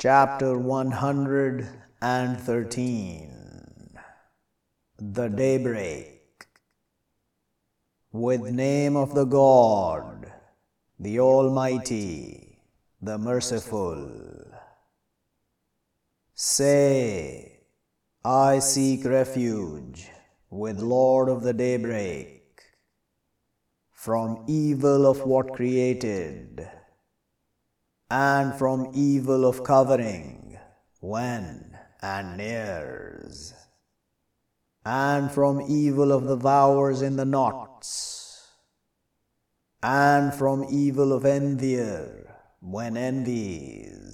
Chapter 0.00 0.56
113 0.58 3.38
The 4.98 5.28
Daybreak 5.28 6.46
With 8.10 8.40
name 8.40 8.96
of 8.96 9.14
the 9.14 9.26
God, 9.26 10.32
the 10.98 11.20
Almighty, 11.20 12.62
the 13.02 13.18
Merciful. 13.18 14.50
Say, 16.34 17.58
I 18.24 18.58
seek 18.58 19.04
refuge 19.04 20.08
with 20.48 20.78
Lord 20.80 21.28
of 21.28 21.42
the 21.42 21.52
Daybreak, 21.52 22.40
from 23.92 24.44
evil 24.48 25.04
of 25.06 25.24
what 25.26 25.52
created 25.52 26.66
and 28.10 28.54
from 28.54 28.90
evil 28.94 29.44
of 29.46 29.62
covering, 29.62 30.58
when 31.00 31.78
and 32.02 32.36
nears, 32.36 33.54
and 34.84 35.30
from 35.30 35.60
evil 35.62 36.10
of 36.10 36.24
the 36.24 36.36
vowers 36.36 37.02
in 37.02 37.16
the 37.16 37.24
knots, 37.24 38.48
and 39.82 40.34
from 40.34 40.64
evil 40.70 41.12
of 41.12 41.22
envier, 41.22 42.26
when 42.60 42.96
envies 42.96 44.09